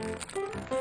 [0.00, 0.79] Música